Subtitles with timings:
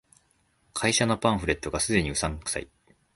[0.73, 2.67] 会社のパンフレットが既にうさんくさい